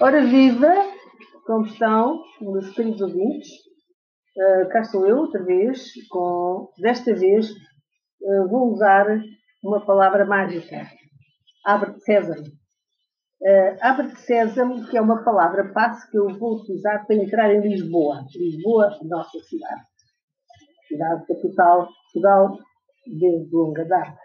Ora 0.00 0.24
viva, 0.24 0.72
como 1.46 1.64
estão, 1.64 2.24
meus 2.40 2.70
queridos 2.74 3.00
ouvintes? 3.00 3.48
Uh, 4.36 4.68
cá 4.68 4.80
estou 4.80 5.06
eu 5.06 5.18
outra 5.18 5.44
vez, 5.44 5.92
com, 6.10 6.68
desta 6.78 7.14
vez 7.14 7.50
uh, 7.50 8.48
vou 8.48 8.72
usar 8.72 9.06
uma 9.62 9.80
palavra 9.86 10.24
mágica, 10.24 10.88
abre 11.64 12.00
César. 12.00 12.40
Uh, 12.40 13.76
abre 13.80 14.16
César, 14.16 14.68
que 14.90 14.96
é 14.96 15.00
uma 15.00 15.22
palavra 15.22 15.72
passe 15.72 16.10
que 16.10 16.18
eu 16.18 16.36
vou 16.36 16.56
utilizar 16.56 17.06
para 17.06 17.14
entrar 17.14 17.54
em 17.54 17.60
Lisboa. 17.60 18.24
Lisboa, 18.34 18.98
nossa 19.04 19.38
cidade. 19.38 19.84
Cidade 20.88 21.26
capital 21.28 21.86
de 21.86 21.92
Portugal, 22.12 22.58
desde 23.06 23.54
longa 23.54 23.84
data. 23.84 24.18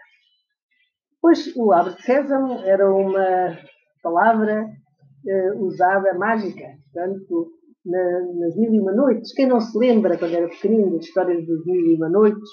Pois 1.22 1.54
o 1.54 1.72
abre 1.72 2.02
César 2.02 2.66
era 2.66 2.92
uma 2.92 3.56
palavra 4.02 4.64
uh, 4.64 5.64
usada 5.64 6.18
mágica, 6.18 6.66
portanto, 6.92 7.52
na, 7.84 8.20
nas 8.40 8.56
Mil 8.56 8.72
e 8.74 8.80
Uma 8.80 8.92
Noites. 8.92 9.32
Quem 9.34 9.46
não 9.46 9.60
se 9.60 9.76
lembra, 9.78 10.18
quando 10.18 10.34
era 10.34 10.48
pequenino, 10.48 10.92
das 10.92 11.04
histórias 11.04 11.46
dos 11.46 11.64
Mil 11.66 11.86
e 11.86 11.96
Uma 11.96 12.08
Noites, 12.08 12.48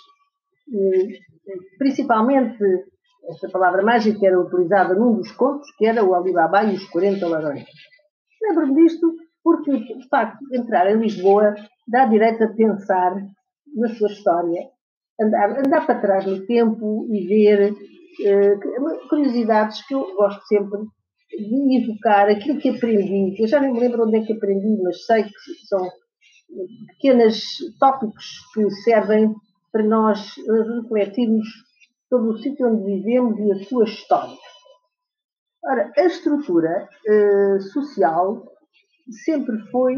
uh, 0.69 1.77
principalmente 1.77 2.63
esta 3.29 3.49
palavra 3.49 3.83
mágica 3.83 4.25
era 4.25 4.39
utilizada 4.39 4.95
num 4.95 5.15
dos 5.15 5.31
contos, 5.33 5.69
que 5.77 5.85
era 5.85 6.03
o 6.03 6.13
Alibaba 6.13 6.63
e 6.63 6.75
os 6.75 6.87
40 6.89 7.27
Ladrões. 7.27 7.65
Lembro-me 8.41 8.83
disto 8.83 9.13
porque, 9.43 9.71
de 9.71 10.07
facto, 10.09 10.39
entrar 10.53 10.89
em 10.89 10.99
Lisboa 10.99 11.55
dá 11.87 12.05
direito 12.05 12.43
a 12.43 12.53
pensar 12.53 13.15
na 13.75 13.87
sua 13.89 14.09
história, 14.09 14.61
andar, 15.19 15.59
andar 15.59 15.85
para 15.85 15.99
trás 15.99 16.25
no 16.25 16.45
tempo 16.45 17.07
e 17.09 17.27
ver 17.27 17.71
uh, 17.71 19.09
curiosidades 19.09 19.85
que 19.85 19.93
eu 19.93 20.15
gosto 20.15 20.45
sempre 20.47 20.79
de 21.29 21.83
evocar 21.83 22.29
aquilo 22.29 22.59
que 22.59 22.69
aprendi. 22.69 23.41
Eu 23.41 23.47
já 23.47 23.59
nem 23.59 23.71
me 23.71 23.79
lembro 23.79 24.05
onde 24.05 24.17
é 24.17 24.25
que 24.25 24.33
aprendi, 24.33 24.81
mas 24.81 25.05
sei 25.05 25.23
que 25.23 25.67
são 25.67 25.87
pequenos 26.87 27.57
tópicos 27.79 28.25
que 28.53 28.69
servem 28.83 29.33
para 29.71 29.83
nós 29.83 30.35
refletirmos 30.81 31.47
sobre 32.09 32.29
o 32.29 32.37
sítio 32.37 32.67
onde 32.67 32.85
vivemos 32.85 33.37
e 33.39 33.51
a 33.51 33.65
sua 33.65 33.83
história. 33.83 34.37
Ora, 35.63 35.91
a 35.97 36.03
estrutura 36.05 36.87
uh, 37.07 37.61
social 37.61 38.43
sempre 39.25 39.57
foi, 39.69 39.95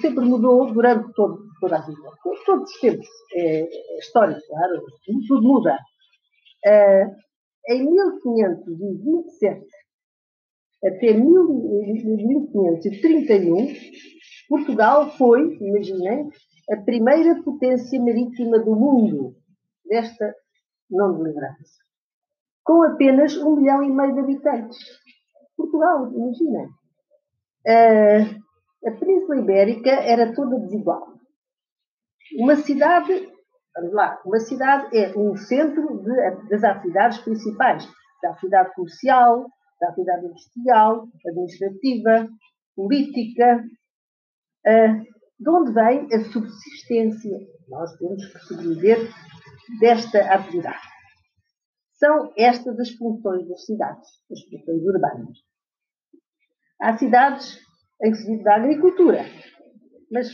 sempre 0.00 0.24
mudou 0.24 0.72
durante 0.72 1.12
todo, 1.14 1.38
toda 1.60 1.76
a 1.76 1.80
vida. 1.80 2.10
Todos 2.44 2.70
os 2.70 2.80
tempos. 2.80 3.06
É, 3.34 3.62
é 3.62 3.98
claro. 4.12 4.36
Tudo 5.26 5.42
muda. 5.42 5.76
Uh, 6.64 7.26
em 7.68 7.84
1527 7.84 9.66
até 10.84 11.12
1531, 11.12 13.68
Portugal 14.48 15.10
foi, 15.16 15.56
imaginem, 15.60 16.28
a 16.70 16.76
primeira 16.76 17.42
potência 17.42 18.00
marítima 18.00 18.58
do 18.58 18.76
mundo 18.76 19.34
desta 19.84 20.34
não 20.90 21.16
de 21.16 21.24
liderança. 21.24 21.84
Com 22.64 22.82
apenas 22.82 23.36
um 23.36 23.56
milhão 23.56 23.82
e 23.82 23.90
meio 23.90 24.14
de 24.14 24.20
habitantes. 24.20 24.78
Portugal, 25.56 26.12
imaginem. 26.12 26.68
Uh, 27.66 28.46
a 28.86 28.90
Península 28.92 29.38
Ibérica 29.38 29.90
era 29.90 30.32
toda 30.34 30.60
desigual. 30.60 31.14
Uma 32.38 32.56
cidade, 32.56 33.12
vamos 33.74 33.92
lá, 33.92 34.20
uma 34.24 34.38
cidade 34.40 34.96
é 34.96 35.12
um 35.16 35.36
centro 35.36 36.02
de, 36.02 36.48
das 36.48 36.64
atividades 36.64 37.18
principais, 37.18 37.86
da 38.22 38.30
atividade 38.30 38.74
comercial, 38.74 39.46
da 39.80 39.88
atividade 39.88 40.26
industrial, 40.26 41.08
administrativa, 41.26 42.28
política, 42.74 43.64
uh, 44.66 45.16
de 45.38 45.50
onde 45.50 45.72
vem 45.72 46.06
a 46.12 46.24
subsistência. 46.32 47.38
Nós 47.68 47.96
temos 47.96 48.24
que 48.26 48.38
sobreviver 48.40 48.98
desta 49.80 50.20
atividade. 50.32 50.82
São 51.94 52.32
estas 52.36 52.78
as 52.78 52.90
funções 52.90 53.48
das 53.48 53.64
cidades, 53.64 54.08
as 54.30 54.40
funções 54.42 54.82
urbanas. 54.84 55.38
Há 56.80 56.96
cidades 56.96 57.58
em 58.02 58.10
que 58.10 58.18
se 58.18 58.26
vive 58.30 58.44
da 58.44 58.56
agricultura, 58.56 59.24
mas 60.10 60.28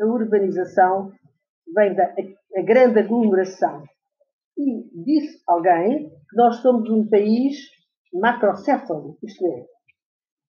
a 0.00 0.06
urbanização 0.06 1.12
vem 1.74 1.94
da 1.94 2.14
a 2.56 2.62
grande 2.62 3.00
aglomeração. 3.00 3.84
E 4.58 5.04
disse 5.04 5.42
alguém 5.46 6.10
que 6.10 6.36
nós 6.36 6.56
somos 6.56 6.88
um 6.90 7.08
país 7.08 7.56
macrocéfalo, 8.12 9.16
isto 9.22 9.46
é, 9.46 9.66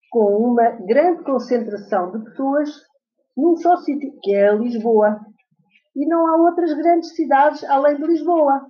com 0.09 0.37
uma 0.37 0.71
grande 0.85 1.23
concentração 1.23 2.11
de 2.11 2.23
pessoas 2.25 2.69
num 3.35 3.55
só 3.57 3.77
sítio, 3.77 4.11
que 4.21 4.35
é 4.35 4.53
Lisboa. 4.53 5.19
E 5.95 6.05
não 6.05 6.27
há 6.27 6.37
outras 6.37 6.73
grandes 6.73 7.15
cidades 7.15 7.63
além 7.63 7.95
de 7.97 8.05
Lisboa. 8.05 8.65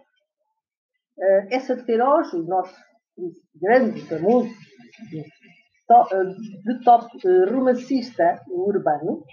Uh, 1.17 1.47
essa 1.51 1.75
de 1.75 1.83
Queiroz, 1.83 2.31
o 2.33 2.43
nosso 2.43 2.75
grande, 3.55 4.01
famoso, 4.07 4.49
de 5.09 6.83
top 6.83 7.05
uh, 7.27 7.53
romancista 7.53 8.41
urbano, 8.49 9.23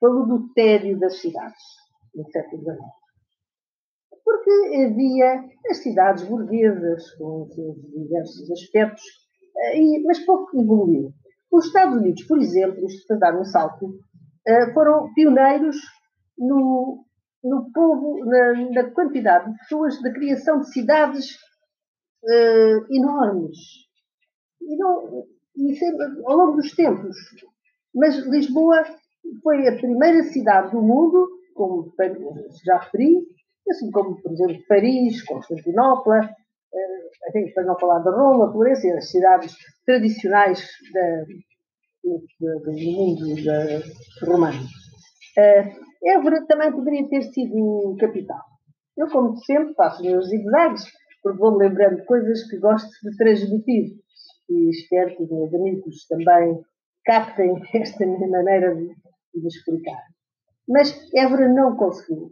falou 0.00 0.26
do 0.26 0.52
tédio 0.54 0.98
das 0.98 1.20
cidades, 1.20 1.62
no 2.14 2.24
século 2.30 2.62
XIX. 2.62 2.99
Porque 4.30 4.76
havia 4.86 5.44
as 5.68 5.78
cidades 5.78 6.22
burguesas, 6.22 7.10
com 7.16 7.48
seus 7.50 7.76
diversos 7.92 8.48
aspectos, 8.52 9.02
uh, 9.56 10.06
mas 10.06 10.20
pouco 10.20 10.56
evoluiu. 10.56 11.12
Os 11.50 11.66
Estados 11.66 11.96
Unidos, 11.96 12.22
por 12.24 12.38
exemplo, 12.38 12.86
isto 12.86 13.08
para 13.08 13.18
dar 13.18 13.40
um 13.40 13.44
salto, 13.44 13.98
foram 14.72 15.12
pioneiros 15.14 15.76
no, 16.38 17.04
no 17.42 17.70
povo, 17.72 18.24
na, 18.24 18.52
na, 18.70 18.90
quantidade 18.90 19.50
de 19.50 19.58
pessoas, 19.58 20.00
da 20.00 20.12
criação 20.12 20.60
de 20.60 20.72
cidades 20.72 21.36
uh, 22.24 22.94
enormes. 22.94 23.58
E, 24.62 24.76
não, 24.76 25.26
e 25.56 25.74
sempre, 25.74 26.06
ao 26.24 26.36
longo 26.36 26.56
dos 26.56 26.72
tempos. 26.74 27.16
Mas 27.94 28.16
Lisboa 28.26 28.84
foi 29.42 29.66
a 29.68 29.76
primeira 29.76 30.22
cidade 30.24 30.70
do 30.70 30.80
mundo, 30.80 31.28
como 31.54 31.92
já 32.64 32.78
referi, 32.78 33.26
assim 33.70 33.90
como, 33.90 34.20
por 34.20 34.32
exemplo, 34.32 34.62
Paris, 34.68 35.22
Constantinopla, 35.24 36.20
uh, 36.20 37.54
para 37.54 37.64
não 37.64 37.78
falar 37.78 38.00
de 38.00 38.10
Roma, 38.10 38.52
Florença, 38.52 38.88
as 38.96 39.10
cidades 39.10 39.54
tradicionais 39.86 40.66
da, 40.92 41.24
do, 42.04 42.60
do 42.60 42.72
mundo 42.72 43.44
da, 43.44 44.26
romano. 44.26 44.60
Uh, 45.38 45.90
Évora 46.02 46.46
também 46.46 46.72
poderia 46.72 47.08
ter 47.08 47.22
sido 47.22 47.96
capital. 47.98 48.40
Eu, 48.96 49.08
como 49.08 49.36
sempre, 49.38 49.74
faço 49.74 50.02
meus 50.02 50.28
zigzags, 50.28 50.84
porque 51.22 51.38
vou-me 51.38 51.68
lembrando 51.68 52.04
coisas 52.04 52.48
que 52.48 52.58
gosto 52.58 52.88
de 53.02 53.16
transmitir. 53.16 53.92
E 54.48 54.70
espero 54.70 55.16
que 55.16 55.22
os 55.22 55.30
meus 55.30 55.54
amigos 55.54 56.06
também 56.08 56.60
captem 57.04 57.54
esta 57.74 58.06
minha 58.06 58.28
maneira 58.28 58.74
de, 58.74 58.88
de 58.88 59.46
explicar. 59.46 60.00
Mas 60.68 60.94
Évora 61.14 61.48
não 61.48 61.76
conseguiu. 61.76 62.30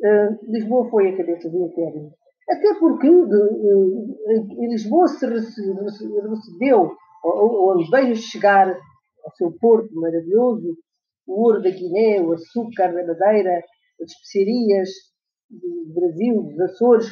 Uh, 0.00 0.52
Lisboa 0.52 0.90
foi 0.90 1.08
a 1.08 1.16
cabeça 1.16 1.48
do 1.48 1.66
Império. 1.66 2.10
Até 2.48 2.74
porque 2.78 3.08
uh, 3.08 4.62
em 4.62 4.68
Lisboa 4.68 5.08
se 5.08 5.26
recebeu, 5.26 6.92
ou, 7.24 7.78
ou 7.78 7.90
veio 7.90 8.14
chegar 8.14 8.68
ao 8.68 9.36
seu 9.36 9.52
porto 9.58 9.92
maravilhoso, 9.94 10.76
o 11.26 11.42
ouro 11.42 11.62
da 11.62 11.70
Guiné, 11.70 12.20
o 12.20 12.32
açúcar 12.32 12.92
da 12.92 13.04
Madeira, 13.04 13.64
as 14.00 14.10
especiarias 14.10 14.90
do 15.50 15.94
Brasil, 15.94 16.42
dos 16.42 16.60
Açores, 16.60 17.06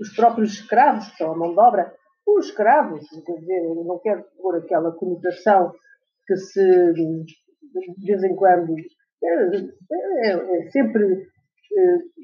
os 0.00 0.14
próprios 0.16 0.54
escravos, 0.54 1.08
que 1.10 1.18
são 1.18 1.32
a 1.32 1.36
mão 1.36 1.52
de 1.52 1.60
obra, 1.60 1.94
os 2.26 2.46
escravos, 2.46 3.06
quer 3.24 3.34
dizer, 3.38 3.62
não 3.74 3.98
quero 3.98 4.24
pôr 4.40 4.56
aquela 4.56 4.92
conotação 4.92 5.72
que 6.26 6.36
se, 6.36 6.92
de 6.92 8.06
vez 8.06 8.22
em 8.24 8.34
quando, 8.34 8.74
é, 9.22 9.56
é, 10.26 10.30
é 10.30 10.70
sempre 10.70 11.28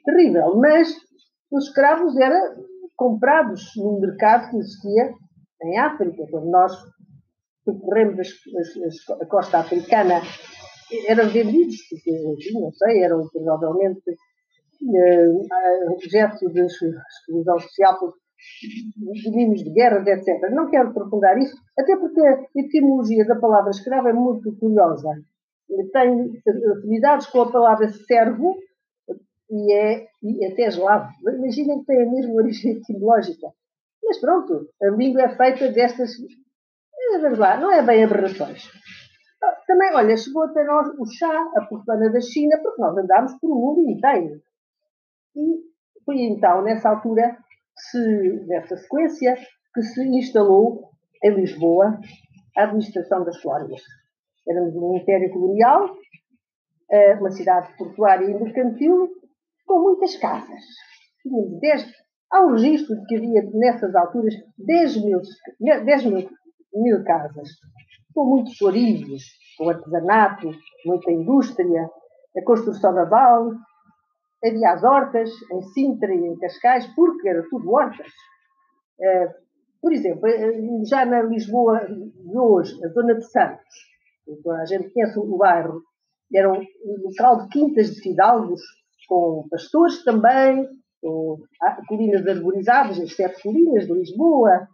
terrível, 0.05 0.57
mas 0.57 0.95
os 1.51 1.67
escravos 1.67 2.17
eram 2.17 2.65
comprados 2.97 3.73
num 3.77 4.01
mercado 4.01 4.51
que 4.51 4.57
existia 4.57 5.13
em 5.63 5.79
África, 5.79 6.27
quando 6.31 6.51
nós 6.51 6.73
percorremos 7.65 8.29
a 9.21 9.27
costa 9.27 9.59
africana 9.59 10.21
eram 11.09 11.29
vendidos, 11.29 11.77
porque, 11.91 12.13
não 12.53 12.71
sei, 12.73 13.03
eram 13.03 13.29
provavelmente 13.29 14.11
uh, 14.11 15.93
objeto 15.93 16.49
de 16.53 16.61
exclusão 16.65 17.59
social 17.59 17.99
por 17.99 18.15
domínios 19.25 19.65
de 19.65 19.71
guerra, 19.71 20.05
etc. 20.07 20.51
Não 20.53 20.71
quero 20.71 20.91
aprofundar 20.91 21.37
isso, 21.39 21.57
até 21.79 21.97
porque 21.97 22.21
a 22.21 22.45
etimologia 22.55 23.27
da 23.27 23.37
palavra 23.37 23.71
escravo 23.71 24.09
é 24.09 24.13
muito 24.13 24.57
curiosa. 24.59 25.09
Tem 25.93 26.41
afinidades 26.79 27.27
com 27.27 27.43
a 27.43 27.51
palavra 27.51 27.89
servo 27.89 28.57
e 29.51 29.73
é 29.73 30.07
e 30.23 30.45
até 30.47 30.67
eslavo. 30.67 31.09
Imaginem 31.23 31.81
que 31.81 31.87
tem 31.87 32.03
a 32.03 32.11
mesma 32.11 32.35
origem 32.35 32.73
etimológica. 32.73 33.49
Mas 34.05 34.21
pronto, 34.21 34.69
a 34.83 34.91
língua 34.91 35.23
é 35.23 35.37
feita 35.37 35.71
destas 35.73 36.17
vamos 37.21 37.39
lá, 37.39 37.57
não 37.59 37.71
é 37.71 37.83
bem 37.83 38.05
aberrações. 38.05 38.71
Ah, 39.43 39.57
também, 39.67 39.95
olha, 39.95 40.17
chegou 40.17 40.45
até 40.45 40.65
nós 40.65 40.89
o 40.99 41.07
chá, 41.07 41.51
a 41.57 41.65
porcelana 41.67 42.11
da 42.11 42.21
China, 42.21 42.59
porque 42.63 42.81
nós 42.81 42.97
andámos 42.97 43.35
por 43.41 43.51
o 43.51 43.55
mundo 43.55 43.91
inteiro. 43.91 44.41
E 45.35 45.61
foi 46.05 46.21
então, 46.23 46.63
nessa 46.63 46.89
altura, 46.89 47.37
se, 47.77 48.45
nessa 48.47 48.77
sequência, 48.77 49.37
que 49.75 49.83
se 49.83 50.03
instalou 50.03 50.91
em 51.23 51.35
Lisboa 51.35 51.99
a 52.57 52.63
administração 52.63 53.25
das 53.25 53.41
colónias. 53.41 53.83
Éramos 54.49 54.75
um 54.75 54.97
império 54.97 55.31
colonial, 55.31 55.95
eh, 56.91 57.15
uma 57.15 57.31
cidade 57.31 57.77
portuária 57.77 58.25
e 58.25 58.35
mercantil, 58.35 59.11
com 59.67 59.81
muitas 59.81 60.17
casas. 60.17 60.63
10, 61.61 61.93
há 62.33 62.47
um 62.47 62.53
registro 62.53 62.97
de 62.97 63.07
que 63.07 63.17
havia 63.17 63.43
nessas 63.53 63.95
alturas 63.95 64.35
10 64.59 65.05
mil, 65.05 65.21
10 65.61 66.05
mil, 66.07 66.31
mil 66.73 67.05
casas, 67.05 67.49
com 68.15 68.25
muitos 68.25 68.57
florizos, 68.57 69.25
com 69.59 69.69
artesanato, 69.69 70.51
muita 70.85 71.11
indústria, 71.11 71.91
a 72.37 72.45
construção 72.45 72.93
naval, 72.93 73.51
havia 74.45 74.73
as 74.73 74.85
hortas 74.85 75.31
em 75.53 75.63
Sintra 75.73 76.15
e 76.15 76.27
em 76.27 76.39
Cascais, 76.39 76.87
porque 76.95 77.29
era 77.29 77.43
tudo 77.49 77.73
hortas. 77.73 78.07
Eh, 79.01 79.35
por 79.81 79.93
exemplo, 79.93 80.27
eh, 80.29 80.85
já 80.85 81.05
na 81.05 81.23
Lisboa 81.23 81.87
de 81.89 82.39
hoje, 82.39 82.73
a 82.85 82.89
zona 82.89 83.15
de 83.15 83.25
Santos, 83.31 83.75
a 84.61 84.65
gente 84.67 84.91
conhece 84.91 85.19
o 85.19 85.37
bairro, 85.37 85.83
era 86.35 86.53
um 86.53 86.65
local 87.05 87.43
de 87.43 87.49
quintas 87.49 87.95
de 87.95 88.01
fidalgos, 88.03 88.61
com 89.07 89.47
pastores 89.51 90.05
também, 90.05 90.67
com 91.01 91.39
colinas 91.89 92.27
arborizadas, 92.27 93.01
as 93.01 93.15
sete 93.15 93.43
colinas 93.43 93.87
de 93.87 93.93
Lisboa, 93.93 94.69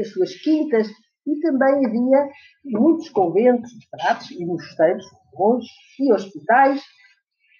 as 0.00 0.08
suas 0.12 0.34
quintas, 0.36 0.88
e 1.26 1.40
também 1.40 1.86
havia 1.86 2.28
muitos 2.64 3.08
conventos, 3.08 3.70
pratos 3.90 4.30
e 4.30 4.44
mosteiros 4.44 5.04
bons, 5.34 5.64
e 5.98 6.12
hospitais, 6.12 6.82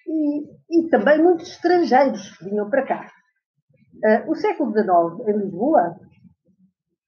e, 0.07 0.79
e, 0.79 0.89
também 0.89 1.21
muitos 1.21 1.49
estrangeiros 1.49 2.37
vinham 2.41 2.69
para 2.69 2.85
cá. 2.85 3.11
Uh, 3.95 4.31
o 4.31 4.35
século 4.35 4.71
XIX, 4.71 5.27
em 5.27 5.39
Lisboa, 5.39 5.95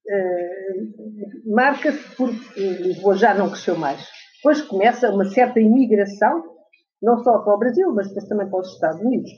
uh, 0.07 1.53
marca-se 1.53 2.15
por. 2.15 2.31
Lisboa 2.55 3.15
já 3.15 3.35
não 3.35 3.49
cresceu 3.49 3.77
mais. 3.77 4.03
Depois 4.37 4.61
começa 4.61 5.11
uma 5.11 5.25
certa 5.25 5.59
imigração, 5.59 6.56
não 7.01 7.17
só 7.23 7.39
para 7.39 7.55
o 7.55 7.59
Brasil, 7.59 7.93
mas 7.93 8.11
também 8.27 8.49
para 8.49 8.59
os 8.59 8.73
Estados 8.73 9.01
Unidos. 9.01 9.29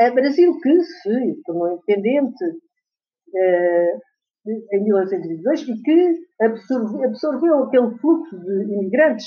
Uh, 0.00 0.14
Brasil 0.14 0.58
que 0.60 0.80
se 0.82 1.42
tornou 1.44 1.72
independente 1.72 2.44
em 4.72 4.84
1922 4.84 5.62
e 5.62 5.82
que 5.82 6.14
absorveu, 6.40 7.04
absorveu 7.04 7.64
aquele 7.64 7.98
fluxo 7.98 8.38
de 8.38 8.72
imigrantes, 8.72 9.26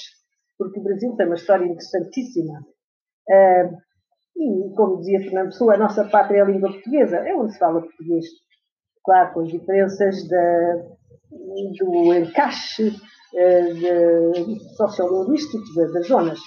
porque 0.58 0.80
o 0.80 0.84
Brasil 0.84 1.16
tem 1.16 1.26
uma 1.26 1.36
história 1.36 1.66
interessantíssima. 1.66 2.60
Uh, 3.30 3.78
e, 4.36 4.74
como 4.76 4.98
dizia 4.98 5.20
Fernando 5.20 5.48
Pessoa, 5.48 5.76
a 5.76 5.80
nossa 5.80 6.06
pátria 6.06 6.40
é 6.40 6.42
a 6.42 6.46
língua 6.46 6.72
portuguesa, 6.72 7.18
é 7.18 7.36
onde 7.36 7.54
se 7.54 7.60
fala 7.60 7.82
português. 7.82 8.26
Claro, 9.04 9.34
com 9.34 9.42
as 9.42 9.50
diferenças 9.50 10.28
da, 10.28 10.74
do 11.32 12.14
encaixe 12.14 12.90
uh, 12.90 14.76
sociolinguístico 14.76 15.64
das 15.94 16.08
zonas. 16.08 16.40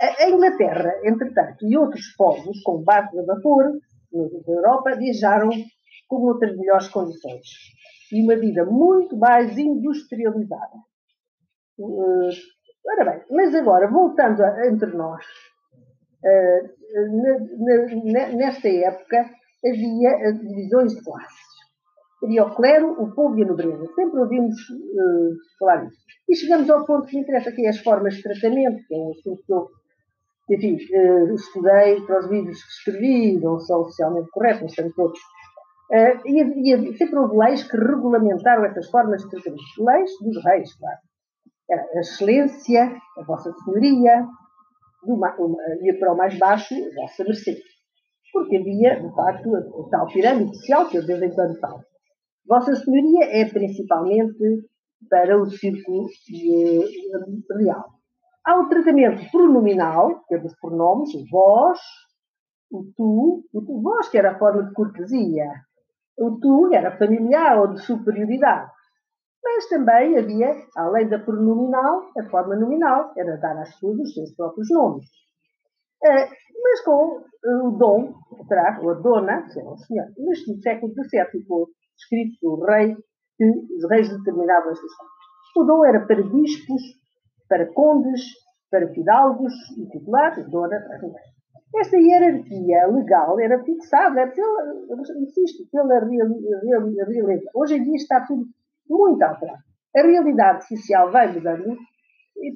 A, 0.00 0.28
Inglaterra, 0.28 0.92
entretanto, 1.04 1.66
e 1.66 1.76
outros 1.76 2.14
povos, 2.16 2.60
com 2.62 2.82
base 2.82 3.18
a 3.18 3.22
vapor, 3.22 3.72
na 4.12 4.54
Europa, 4.54 4.96
viajaram 4.96 5.50
com 6.08 6.16
outras 6.16 6.56
melhores 6.56 6.88
condições. 6.88 7.46
E 8.12 8.22
uma 8.22 8.36
vida 8.36 8.64
muito 8.64 9.16
mais 9.16 9.56
industrializada. 9.56 10.76
Uh, 11.78 12.30
ora 12.86 13.04
bem, 13.04 13.24
mas 13.30 13.54
agora, 13.54 13.88
voltando 13.88 14.42
a, 14.42 14.66
entre 14.68 14.92
nós, 14.92 15.24
nesta 18.34 18.68
época 18.68 19.30
havia 19.64 20.32
divisões 20.32 20.94
de 20.94 21.02
classes. 21.02 21.54
Havia 22.22 22.44
o 22.44 22.54
clero, 22.54 22.92
o 23.02 23.14
povo 23.14 23.38
e 23.38 23.42
a 23.42 23.46
nobreza. 23.46 23.86
Sempre 23.94 24.20
ouvimos 24.20 24.54
uh, 24.70 25.34
falar 25.58 25.84
disso. 25.84 26.00
E 26.28 26.36
chegamos 26.36 26.70
ao 26.70 26.86
ponto 26.86 27.06
que 27.06 27.18
interessa, 27.18 27.52
que 27.52 27.66
é 27.66 27.68
as 27.68 27.78
formas 27.78 28.14
de 28.14 28.22
tratamento, 28.22 28.82
que 28.86 28.94
é 28.94 28.98
um 28.98 29.10
assunto 29.10 29.42
que 29.44 29.52
eu, 29.52 29.68
enfim, 30.50 30.76
uh, 30.76 31.34
estudei 31.34 32.00
para 32.02 32.20
os 32.20 32.30
livros 32.30 32.62
que 32.62 32.70
escrevi, 32.70 33.40
não 33.40 33.58
são 33.60 33.80
oficialmente 33.80 34.28
corretos, 34.30 34.62
mas 34.62 34.74
são 34.74 34.92
todos. 34.92 35.18
Uh, 35.90 36.20
e, 36.26 36.90
e 36.92 36.96
sempre 36.96 37.18
houve 37.18 37.36
leis 37.36 37.62
que 37.62 37.76
regulamentaram 37.76 38.64
essas 38.64 38.90
formas 38.90 39.22
de 39.22 39.30
tratamento. 39.30 39.62
Leis 39.78 40.10
dos 40.20 40.44
reis, 40.44 40.74
claro. 40.78 40.98
A 41.70 42.00
excelência, 42.00 42.96
a 43.18 43.22
vossa 43.24 43.52
senhoria, 43.64 44.26
do, 45.06 45.18
ia 45.82 45.98
para 45.98 46.12
o 46.12 46.16
mais 46.16 46.38
baixo, 46.38 46.74
Vossa 46.94 47.24
Mercê. 47.24 47.56
Porque 48.32 48.56
havia, 48.56 49.00
de 49.00 49.14
facto, 49.14 49.54
a, 49.54 49.90
tal 49.90 50.06
pirâmide 50.08 50.56
social 50.58 50.88
que 50.88 50.98
eu 50.98 51.06
de 51.06 51.24
em 51.24 51.34
quando 51.34 51.58
falo. 51.60 51.80
Vossa 52.46 52.74
Senhoria 52.76 53.24
é 53.30 53.44
principalmente 53.46 54.66
para 55.08 55.40
o 55.40 55.46
círculo 55.46 56.08
real. 57.58 57.84
Há 58.46 58.60
o 58.60 58.68
tratamento 58.68 59.30
pronominal, 59.30 60.22
que 60.26 60.34
é 60.34 60.38
dos 60.38 60.54
pronomes, 60.60 61.10
vós, 61.30 61.78
o 62.70 62.84
tu, 62.96 63.44
o 63.52 63.64
tu, 63.64 63.80
vós, 63.80 64.08
que 64.08 64.18
era 64.18 64.32
a 64.32 64.38
forma 64.38 64.64
de 64.64 64.74
cortesia, 64.74 65.48
o 66.18 66.38
tu 66.38 66.72
era 66.72 66.96
familiar 66.98 67.58
ou 67.58 67.68
de 67.68 67.80
superioridade. 67.80 68.70
Mas 69.42 69.68
também 69.68 70.18
havia, 70.18 70.54
além 70.76 71.08
da 71.08 71.18
pronominal, 71.18 72.02
a 72.18 72.24
forma 72.30 72.56
nominal, 72.56 73.12
era 73.16 73.36
dar 73.38 73.58
às 73.58 73.72
pessoas 73.74 74.00
os 74.00 74.14
seus 74.14 74.34
próprios 74.34 74.68
nomes. 74.70 75.04
Uh, 76.02 76.28
mas 76.62 76.80
com 76.82 77.18
uh, 77.18 77.68
o 77.68 77.70
dom, 77.78 78.14
atrás, 78.42 78.82
ou 78.82 78.90
a 78.90 78.94
dona, 78.94 79.42
que 79.50 79.60
era 79.60 79.70
o 79.70 79.76
senhor. 79.78 80.06
Mas 80.18 80.46
no 80.46 80.60
século 80.60 80.92
XVII 80.92 81.30
ficou 81.30 81.68
escrito 81.96 82.36
o 82.42 82.64
rei, 82.64 82.96
que 83.36 83.44
os 83.46 83.90
reis 83.90 84.08
determinavam 84.08 84.70
estas 84.70 84.94
coisas. 84.94 85.14
O 85.56 85.64
dom 85.64 85.84
era 85.84 86.06
para 86.06 86.22
bispos, 86.22 86.82
para 87.48 87.66
condes, 87.72 88.22
para 88.70 88.88
fidalgos 88.92 89.52
e 89.78 89.86
titulares, 89.86 90.48
dona 90.50 90.76
Esta 91.76 91.96
hierarquia 91.96 92.86
legal 92.88 93.38
era 93.40 93.62
fixada 93.64 94.26
pela, 94.28 94.74
insisto, 95.20 95.68
pela 95.70 96.00
realidade. 96.00 97.44
Hoje 97.54 97.76
em 97.76 97.84
dia 97.84 97.96
está 97.96 98.20
tudo 98.26 98.46
muito 98.88 99.22
alterado. 99.22 99.62
A 99.96 100.02
realidade 100.02 100.66
social 100.66 101.10
vai 101.10 101.32
mudando. 101.32 101.76
Em 102.36 102.52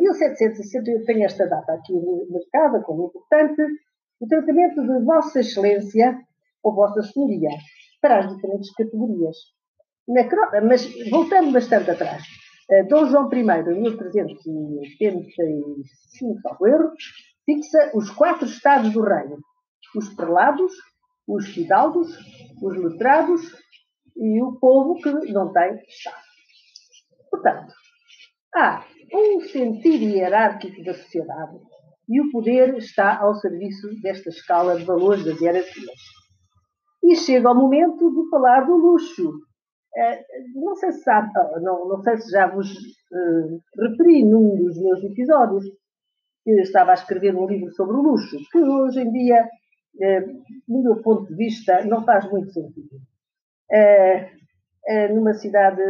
1768, 0.00 1.04
tenho 1.04 1.24
esta 1.24 1.46
data 1.46 1.74
aqui 1.74 1.92
marcada 2.30 2.82
como 2.82 3.08
importante, 3.08 3.62
o 4.20 4.26
tratamento 4.26 4.80
de 4.80 5.04
Vossa 5.04 5.40
Excelência 5.40 6.18
ou 6.62 6.74
Vossa 6.74 7.02
Senhoria 7.02 7.50
para 8.00 8.20
as 8.20 8.34
diferentes 8.34 8.72
categorias. 8.72 9.36
Mas 10.08 11.10
voltando 11.10 11.52
bastante 11.52 11.90
atrás, 11.90 12.22
eh, 12.70 12.84
Dom 12.84 13.06
João 13.06 13.28
I, 13.32 13.40
em 13.40 13.80
1385, 13.80 16.48
ao 16.48 16.66
erro, 16.66 16.92
fixa 17.44 17.90
os 17.94 18.10
quatro 18.10 18.46
estados 18.46 18.92
do 18.92 19.02
reino: 19.02 19.38
os 19.94 20.08
prelados, 20.14 20.72
os 21.26 21.46
fidalgos, 21.48 22.16
os 22.62 22.76
letrados 22.76 23.42
e 24.16 24.40
o 24.42 24.58
povo 24.58 24.94
que 24.96 25.10
não 25.32 25.52
tem 25.52 25.74
Estado. 25.88 26.16
Portanto, 27.30 27.72
há 28.54 28.84
um 29.12 29.40
sentido 29.40 30.04
hierárquico 30.04 30.82
da 30.84 30.94
sociedade 30.94 31.58
e 32.08 32.20
o 32.20 32.30
poder 32.30 32.76
está 32.76 33.20
ao 33.20 33.34
serviço 33.34 33.88
desta 34.00 34.30
escala 34.30 34.76
de 34.76 34.84
valores 34.84 35.24
das 35.24 35.40
hierarquias. 35.40 36.00
E 37.02 37.16
chega 37.16 37.50
o 37.50 37.54
momento 37.54 38.10
de 38.10 38.30
falar 38.30 38.60
do 38.62 38.76
luxo. 38.76 39.40
Eh, 39.96 40.24
não 40.54 40.74
sei 40.76 40.92
se 40.92 41.02
sabe, 41.02 41.30
não, 41.62 41.88
não 41.88 42.02
sei 42.02 42.18
se 42.18 42.30
já 42.30 42.46
vos 42.48 42.70
uh, 42.70 43.62
referi 43.80 44.24
num 44.24 44.54
dos 44.54 44.78
meus 44.78 45.02
episódios 45.02 45.64
que 46.44 46.50
estava 46.60 46.90
a 46.90 46.94
escrever 46.94 47.34
um 47.34 47.46
livro 47.46 47.72
sobre 47.72 47.96
o 47.96 48.02
luxo, 48.02 48.36
que 48.52 48.58
hoje 48.58 49.00
em 49.00 49.10
dia, 49.10 49.42
uh, 49.42 50.42
do 50.68 50.82
meu 50.82 51.02
ponto 51.02 51.26
de 51.28 51.34
vista, 51.36 51.82
não 51.86 52.04
faz 52.04 52.30
muito 52.30 52.52
sentido. 52.52 53.00
É, 53.72 54.30
é, 54.86 55.08
numa 55.08 55.32
cidade, 55.32 55.82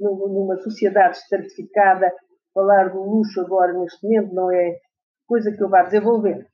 numa 0.00 0.56
sociedade 0.56 1.18
estratificada, 1.18 2.12
falar 2.52 2.88
do 2.88 3.02
luxo 3.02 3.40
agora, 3.40 3.72
neste 3.74 4.02
momento, 4.04 4.34
não 4.34 4.50
é 4.50 4.78
coisa 5.26 5.52
que 5.52 5.62
eu 5.62 5.68
vá 5.68 5.82
desenvolver. 5.82 6.46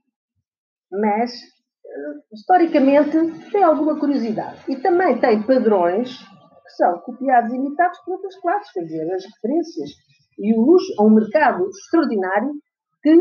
Mas, 0.90 1.32
historicamente, 2.32 3.16
tem 3.50 3.62
alguma 3.62 3.98
curiosidade. 3.98 4.60
E 4.68 4.76
também 4.76 5.18
tem 5.18 5.42
padrões 5.42 6.18
que 6.18 6.70
são 6.76 6.98
copiados 7.00 7.52
e 7.52 7.56
imitados 7.56 7.98
por 8.00 8.14
outras 8.14 8.36
classes, 8.40 8.72
quer 8.72 8.84
dizer, 8.84 9.12
as 9.12 9.24
referências. 9.24 9.90
E 10.38 10.54
o 10.54 10.60
luxo 10.60 10.92
é 10.98 11.02
um 11.02 11.10
mercado 11.10 11.68
extraordinário 11.68 12.52
que 13.02 13.16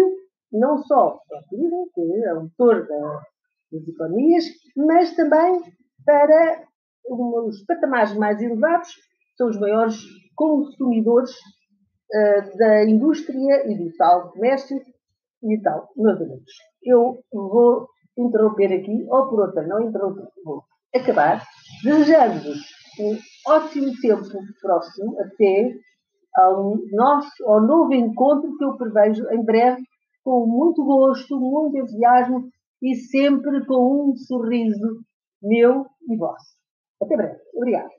não 0.51 0.77
só 0.83 1.19
para 1.27 1.39
o 1.39 1.89
que 1.93 2.25
é 2.25 2.33
o 2.33 2.43
motor 2.43 2.88
das 3.71 3.88
economias, 3.88 4.45
mas 4.75 5.15
também 5.15 5.61
para 6.05 6.63
os 7.07 7.63
patamares 7.65 8.13
mais 8.15 8.41
elevados 8.41 8.89
são 9.35 9.47
os 9.47 9.59
maiores 9.59 9.95
consumidores 10.35 11.31
uh, 11.31 12.57
da 12.57 12.83
indústria 12.85 13.69
e 13.69 13.77
do 13.77 13.95
tal 13.95 14.31
comércio 14.31 14.77
e 15.43 15.61
tal. 15.61 15.89
Meus 15.95 16.21
amigos, 16.21 16.53
eu 16.83 17.23
vou 17.31 17.88
interromper 18.21 18.73
aqui, 18.73 19.05
ou 19.09 19.27
por 19.27 19.41
outra, 19.41 19.65
não 19.67 19.81
interromper, 19.81 20.27
vou 20.43 20.63
acabar, 20.95 21.43
desejando-vos 21.83 22.59
um 22.99 23.17
ótimo 23.47 23.91
tempo 24.01 24.27
próximo, 24.61 25.19
até 25.21 25.73
ao, 26.35 26.75
nosso, 26.91 27.45
ao 27.45 27.61
novo 27.61 27.93
encontro 27.93 28.55
que 28.57 28.63
eu 28.63 28.77
prevejo 28.77 29.25
em 29.31 29.43
breve, 29.43 29.81
com 30.23 30.45
muito 30.45 30.83
gosto, 30.83 31.39
muito 31.39 31.77
entusiasmo 31.77 32.49
e 32.81 32.95
sempre 32.95 33.65
com 33.65 34.09
um 34.09 34.15
sorriso 34.15 35.01
meu 35.41 35.85
e 36.09 36.17
vosso. 36.17 36.57
Até 37.01 37.15
breve. 37.15 37.39
Obrigado. 37.55 37.89